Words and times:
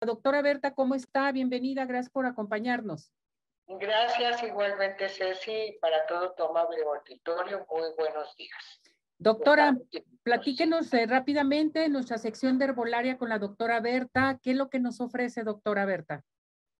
Doctora 0.00 0.42
Berta, 0.42 0.74
¿cómo 0.74 0.94
está? 0.94 1.32
Bienvenida, 1.32 1.86
gracias 1.86 2.12
por 2.12 2.26
acompañarnos. 2.26 3.12
Gracias 3.66 4.42
igualmente, 4.42 5.08
Ceci, 5.08 5.78
para 5.80 6.06
todo 6.06 6.32
tu 6.34 6.44
amable 6.44 6.76
auditorio. 6.84 7.66
Muy 7.70 7.88
buenos 7.96 8.36
días. 8.36 8.80
Doctora, 9.18 9.74
platíquenos 10.22 10.92
eh, 10.92 11.06
rápidamente 11.06 11.88
nuestra 11.88 12.18
sección 12.18 12.58
de 12.58 12.66
herbolaria 12.66 13.16
con 13.16 13.30
la 13.30 13.38
doctora 13.38 13.80
Berta. 13.80 14.38
¿Qué 14.42 14.50
es 14.50 14.56
lo 14.56 14.68
que 14.68 14.78
nos 14.78 15.00
ofrece, 15.00 15.42
doctora 15.42 15.86
Berta? 15.86 16.22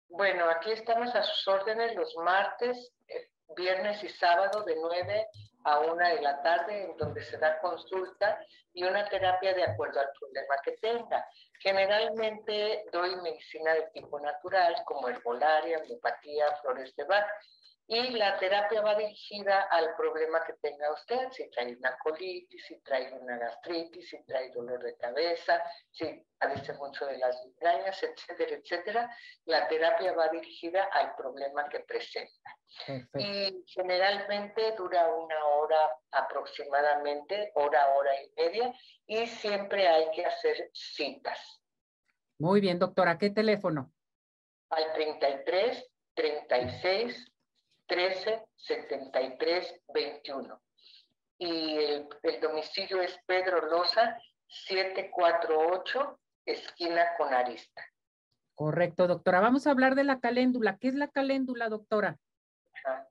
Bueno, 0.07 0.45
aquí 0.49 0.71
estamos 0.71 1.13
a 1.15 1.23
sus 1.23 1.47
órdenes 1.47 1.95
los 1.95 2.15
martes, 2.17 2.93
eh, 3.07 3.31
viernes 3.55 4.03
y 4.03 4.09
sábado 4.09 4.63
de 4.63 4.75
9 4.79 5.27
a 5.67 5.79
1 5.79 5.95
de 5.97 6.21
la 6.21 6.41
tarde, 6.41 6.85
en 6.85 6.97
donde 6.97 7.21
se 7.21 7.37
da 7.37 7.59
consulta 7.59 8.39
y 8.73 8.83
una 8.83 9.07
terapia 9.09 9.53
de 9.53 9.63
acuerdo 9.63 9.99
al 9.99 10.09
problema 10.17 10.55
que 10.63 10.71
tenga. 10.77 11.25
Generalmente 11.59 12.85
doy 12.91 13.15
medicina 13.17 13.73
de 13.73 13.89
tipo 13.93 14.17
natural, 14.19 14.75
como 14.85 15.09
herbolaria, 15.09 15.79
homeopatía, 15.79 16.55
flores 16.61 16.95
de 16.95 17.03
Bach, 17.03 17.27
y 17.89 18.09
la 18.11 18.37
terapia 18.37 18.81
va 18.81 18.95
dirigida 18.95 19.61
al 19.71 19.95
problema 19.95 20.43
que 20.43 20.53
tenga 20.61 20.91
usted, 20.91 21.31
si 21.31 21.49
trae 21.49 21.73
una 21.73 21.97
colitis, 21.99 22.65
si 22.65 22.81
trae 22.81 23.13
una 23.13 23.37
gastritis, 23.37 24.09
si 24.09 24.25
trae 24.25 24.51
dolor 24.51 24.83
de 24.83 24.97
cabeza, 24.97 25.63
si 25.89 26.25
padece 26.37 26.73
mucho 26.73 27.05
de 27.05 27.17
las 27.17 27.41
migrañas, 27.45 28.03
etcétera, 28.03 28.57
etcétera. 28.57 29.17
La 29.45 29.69
terapia 29.69 30.11
va 30.11 30.27
dirigida 30.27 30.83
al 30.91 31.15
problema 31.15 31.69
que 31.69 31.79
presenta. 31.79 32.57
Y 33.17 33.63
generalmente 33.67 34.73
dura 34.73 35.09
una 35.09 35.45
hora 35.45 35.89
aproximadamente, 36.11 37.51
hora, 37.55 37.87
hora 37.95 38.11
y 38.21 38.31
media, 38.35 38.73
y 39.05 39.27
siempre 39.27 39.87
hay 39.87 40.11
que 40.11 40.25
hacer 40.25 40.69
citas. 40.73 41.61
Muy 42.37 42.59
bien, 42.59 42.79
doctora, 42.79 43.17
¿qué 43.17 43.29
teléfono? 43.29 43.93
Al 44.71 44.91
33 44.91 45.89
36 46.13 47.36
13 47.87 48.45
73 48.55 49.81
21. 49.93 50.61
Y 51.39 51.77
el, 51.77 52.09
domicilio 52.41 53.01
es 53.01 53.17
Pedro 53.25 53.61
Loza 53.67 54.17
748, 54.47 56.19
esquina 56.45 57.15
con 57.17 57.33
Arista. 57.33 57.83
Correcto, 58.55 59.07
doctora. 59.07 59.39
Vamos 59.39 59.67
a 59.67 59.71
hablar 59.71 59.95
de 59.95 60.03
la 60.03 60.19
caléndula. 60.19 60.77
¿Qué 60.79 60.87
es 60.87 60.95
la 60.95 61.09
caléndula, 61.09 61.69
doctora? 61.69 62.17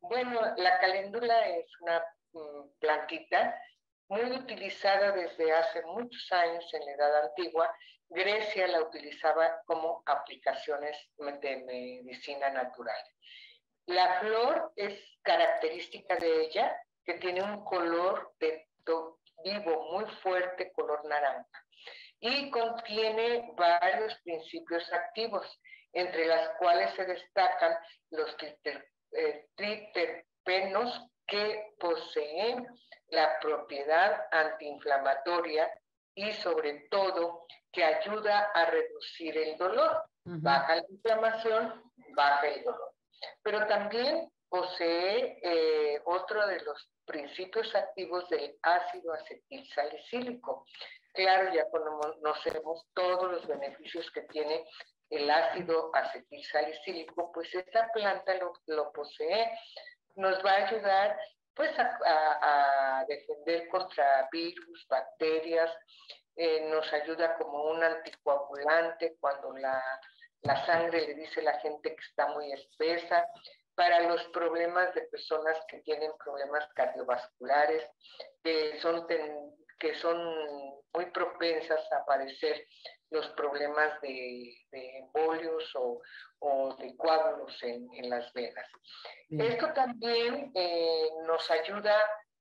Bueno, 0.00 0.40
la 0.56 0.78
caléndula 0.80 1.48
es 1.48 1.66
una 1.80 2.04
mm, 2.32 2.70
plantita 2.80 3.60
muy 4.08 4.32
utilizada 4.32 5.12
desde 5.12 5.52
hace 5.52 5.82
muchos 5.82 6.32
años 6.32 6.64
en 6.74 6.86
la 6.86 6.92
Edad 6.92 7.24
Antigua. 7.26 7.72
Grecia 8.08 8.66
la 8.68 8.82
utilizaba 8.82 9.62
como 9.66 10.02
aplicaciones 10.06 10.96
de 11.16 11.56
medicina 11.64 12.50
natural. 12.50 13.02
La 13.86 14.18
flor 14.20 14.72
es 14.74 14.98
característica 15.22 16.16
de 16.16 16.46
ella 16.46 16.76
que 17.04 17.14
tiene 17.14 17.42
un 17.42 17.64
color 17.64 18.32
de 18.40 18.66
vivo 19.44 19.92
muy 19.92 20.04
fuerte, 20.22 20.72
color 20.72 21.04
naranja, 21.04 21.64
y 22.18 22.50
contiene 22.50 23.52
varios 23.56 24.14
principios 24.24 24.92
activos, 24.92 25.46
entre 25.92 26.26
las 26.26 26.48
cuales 26.58 26.92
se 26.94 27.04
destacan 27.04 27.76
los 28.10 28.36
eh, 29.12 29.46
triterpenos 29.54 31.08
que 31.26 31.74
poseen 31.78 32.66
la 33.08 33.38
propiedad 33.40 34.26
antiinflamatoria 34.32 35.70
y 36.14 36.32
sobre 36.32 36.88
todo 36.90 37.46
que 37.70 37.84
ayuda 37.84 38.50
a 38.52 38.66
reducir 38.66 39.36
el 39.36 39.56
dolor. 39.56 40.04
Baja 40.24 40.76
la 40.76 40.84
inflamación, 40.88 41.92
baja 42.14 42.46
el 42.48 42.64
dolor 42.64 42.85
pero 43.42 43.66
también 43.66 44.28
posee 44.48 45.38
eh, 45.42 46.00
otro 46.04 46.46
de 46.46 46.60
los 46.60 46.88
principios 47.04 47.74
activos 47.74 48.28
del 48.28 48.56
ácido 48.62 49.12
acetil 49.12 49.66
salicílico. 49.74 50.66
Claro, 51.12 51.52
ya 51.52 51.64
conocemos 51.70 52.86
todos 52.94 53.30
los 53.32 53.46
beneficios 53.46 54.10
que 54.10 54.22
tiene 54.22 54.64
el 55.10 55.30
ácido 55.30 55.90
acetil 55.94 56.44
salicílico, 56.44 57.30
pues 57.32 57.54
esta 57.54 57.90
planta 57.92 58.34
lo, 58.66 58.92
posee, 58.92 59.50
nos 60.16 60.44
va 60.44 60.52
a 60.52 60.66
ayudar 60.66 61.18
pues 61.54 61.70
a, 61.78 63.04
defender 63.08 63.68
contra 63.68 64.28
virus, 64.30 64.86
bacterias, 64.90 65.70
eh, 66.34 66.68
nos 66.68 66.92
ayuda 66.92 67.34
como 67.38 67.70
un 67.70 67.82
anticoagulante 67.82 69.16
cuando 69.20 69.56
la 69.56 69.82
la 70.42 70.64
sangre 70.66 71.06
le 71.06 71.14
dice 71.14 71.42
la 71.42 71.58
gente 71.60 71.94
que 71.94 72.04
está 72.04 72.28
muy 72.28 72.52
espesa, 72.52 73.26
para 73.76 74.00
los 74.00 74.24
problemas 74.28 74.92
de 74.94 75.02
personas 75.02 75.56
que 75.68 75.78
tienen 75.80 76.10
problemas 76.24 76.66
cardiovasculares, 76.74 77.84
que 78.42 78.80
son, 78.80 79.06
que 79.78 79.94
son 79.94 80.16
muy 80.94 81.06
propensas 81.12 81.80
a 81.92 82.04
padecer 82.06 82.66
los 83.10 83.28
problemas 83.30 84.00
de, 84.00 84.54
embolios 84.72 85.70
o, 85.74 86.74
de 86.78 86.96
coágulos 86.96 87.62
en, 87.62 88.08
las 88.08 88.32
venas. 88.32 88.66
Esto 89.28 89.72
también 89.74 90.50
eh, 90.54 91.08
nos 91.26 91.50
ayuda 91.50 91.94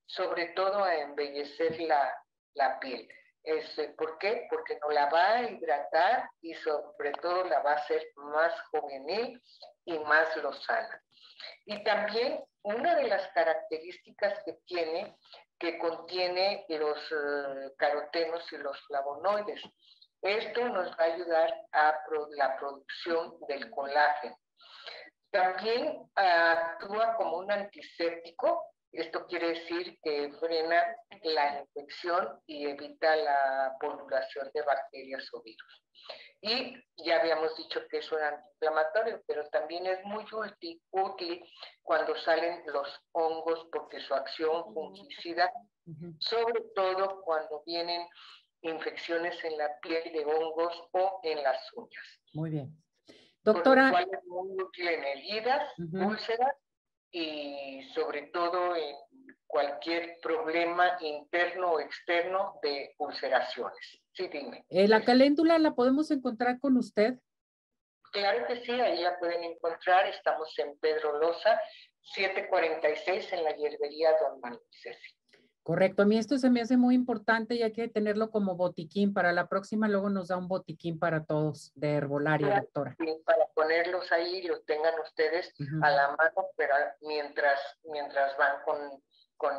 sobre 0.06 0.48
todo 0.50 0.84
a 0.84 0.96
embellecer 0.96 1.80
la, 1.82 2.14
la 2.54 2.80
piel. 2.80 3.08
Este, 3.46 3.90
¿Por 3.90 4.18
qué? 4.18 4.48
Porque 4.50 4.78
nos 4.80 4.94
la 4.94 5.06
va 5.10 5.36
a 5.36 5.44
hidratar 5.44 6.28
y 6.42 6.56
sobre 6.56 7.12
todo 7.22 7.44
la 7.44 7.60
va 7.62 7.74
a 7.74 7.76
hacer 7.76 8.04
más 8.16 8.52
juvenil 8.72 9.40
y 9.86 10.00
más 10.00 10.36
lozana. 10.38 11.02
Y 11.66 11.84
también 11.84 12.44
una 12.64 12.96
de 12.96 13.08
las 13.08 13.28
características 13.34 14.42
que 14.44 14.54
tiene, 14.66 15.16
que 15.60 15.78
contiene 15.78 16.66
los 16.70 16.98
eh, 17.12 17.72
carotenos 17.78 18.52
y 18.52 18.58
los 18.58 18.80
flavonoides. 18.88 19.62
Esto 20.22 20.68
nos 20.70 20.90
va 20.98 21.04
a 21.04 21.14
ayudar 21.14 21.54
a 21.72 22.00
la 22.32 22.58
producción 22.58 23.36
del 23.48 23.70
colágeno. 23.70 24.36
También 25.30 26.10
actúa 26.16 27.16
como 27.18 27.38
un 27.38 27.52
antiséptico 27.52 28.64
esto 28.92 29.26
quiere 29.28 29.50
decir 29.50 29.98
que 30.04 30.32
frena 30.40 30.96
la 31.24 31.62
infección 31.62 32.40
y 32.46 32.66
evita 32.66 33.16
la 33.16 33.76
polulación 33.80 34.50
de 34.54 34.62
bacterias 34.62 35.28
o 35.34 35.42
virus. 35.44 35.84
Y 36.42 36.76
ya 36.98 37.20
habíamos 37.20 37.56
dicho 37.58 37.82
que 37.90 37.98
es 37.98 38.12
un 38.12 38.22
antiinflamatorio, 38.22 39.24
pero 39.26 39.48
también 39.50 39.86
es 39.88 40.04
muy 40.06 40.24
útil, 40.32 40.80
útil 40.92 41.44
cuando 41.82 42.16
salen 42.16 42.62
los 42.68 42.88
hongos 43.14 43.68
porque 43.72 44.00
su 44.00 44.14
acción 44.14 44.74
fungicida, 44.74 45.52
sobre 46.20 46.62
todo 46.76 47.22
cuando 47.24 47.64
vienen 47.66 48.08
infecciones 48.62 49.44
en 49.44 49.58
la 49.58 49.78
piel 49.80 50.12
de 50.14 50.26
hongos 50.26 50.88
o 50.92 51.20
en 51.24 51.42
las 51.42 51.60
uñas. 51.74 52.22
Muy 52.34 52.52
bien. 52.52 52.78
Doctora. 53.42 53.92
Por 53.92 54.02
es 54.02 54.26
muy 54.26 54.62
útil 54.62 54.88
en 54.88 55.04
heridas, 55.04 55.74
úlceras 55.78 56.56
y 57.12 57.82
sobre 57.94 58.24
todo 58.34 58.76
en 58.76 58.96
cualquier 59.48 60.18
problema 60.22 60.98
interno 61.00 61.74
o 61.74 61.80
externo 61.80 62.60
de 62.62 62.94
ulceraciones. 62.98 64.02
Sí, 64.12 64.28
dime. 64.28 64.66
Eh, 64.70 64.88
¿La 64.88 65.04
caléndula 65.04 65.58
la 65.60 65.76
podemos 65.76 66.12
encontrar 66.12 66.60
con 66.60 66.78
usted? 66.78 67.20
Claro 68.12 68.48
que 68.48 68.64
sí, 68.64 68.72
ahí 68.72 69.02
la 69.02 69.18
pueden 69.20 69.44
encontrar. 69.44 70.08
Estamos 70.08 70.58
en 70.60 70.78
Pedro 70.80 71.20
Loza, 71.20 71.60
746 72.14 73.34
en 73.34 73.44
la 73.44 73.56
hierbería 73.56 74.12
Don 74.22 74.40
Manuel. 74.40 74.62
Correcto, 75.64 76.04
a 76.04 76.06
mí 76.06 76.18
esto 76.18 76.38
se 76.38 76.52
me 76.52 76.62
hace 76.62 76.78
muy 76.78 76.94
importante 76.94 77.56
y 77.56 77.64
hay 77.64 77.74
que 77.74 77.88
tenerlo 77.88 78.30
como 78.30 78.56
botiquín. 78.56 79.14
Para 79.14 79.34
la 79.34 79.50
próxima 79.50 79.88
luego 79.88 80.10
nos 80.10 80.28
da 80.28 80.38
un 80.38 80.48
botiquín 80.48 81.00
para 81.00 81.26
todos 81.26 81.72
de 81.76 81.94
herbolaria, 81.94 82.62
doctora. 82.62 82.96
Para 83.26 83.45
ponerlos 83.56 84.12
ahí 84.12 84.38
y 84.38 84.48
los 84.48 84.64
tengan 84.66 85.00
ustedes 85.00 85.54
a 85.82 85.90
la 85.90 86.16
mano, 86.16 86.50
pero 86.56 86.76
mientras, 87.02 87.60
mientras 87.86 88.38
van 88.38 88.62
con, 88.64 89.04
con 89.38 89.56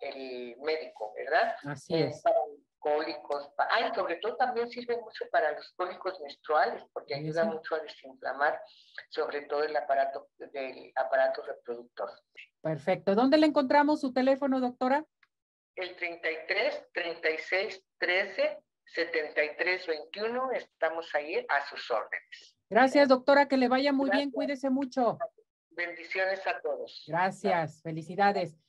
el 0.00 0.56
médico, 0.58 1.12
¿verdad? 1.16 1.56
Así 1.64 1.94
eh, 1.94 2.08
es. 2.08 2.22
Para 2.22 2.36
cólicos, 2.78 3.48
ay, 3.70 3.92
sobre 3.94 4.16
todo 4.16 4.36
también 4.36 4.68
sirve 4.68 4.96
mucho 4.96 5.24
para 5.30 5.52
los 5.52 5.72
cólicos 5.74 6.20
menstruales, 6.20 6.82
porque 6.92 7.14
ayuda 7.14 7.44
mucho 7.44 7.76
a 7.76 7.78
desinflamar, 7.78 8.60
sobre 9.08 9.42
todo 9.42 9.62
el 9.62 9.76
aparato, 9.76 10.28
del 10.36 10.92
aparato 10.96 11.42
reproductor. 11.42 12.10
Perfecto. 12.60 13.14
¿Dónde 13.14 13.38
le 13.38 13.46
encontramos 13.46 14.00
su 14.00 14.12
teléfono, 14.12 14.60
doctora? 14.60 15.06
el 15.76 15.96
33 15.96 16.88
36 16.92 17.84
13 17.98 18.58
73 18.84 19.86
21. 19.86 20.52
Estamos 20.52 21.14
ahí 21.14 21.44
a 21.48 21.66
sus 21.68 21.90
órdenes. 21.90 22.56
Gracias, 22.68 23.08
doctora. 23.08 23.48
Que 23.48 23.56
le 23.56 23.68
vaya 23.68 23.92
muy 23.92 24.10
bien. 24.10 24.30
Cuídese 24.30 24.70
mucho. 24.70 25.18
Bendiciones 25.70 26.46
a 26.46 26.60
todos. 26.60 27.04
Gracias. 27.06 27.82
Felicidades. 27.82 28.62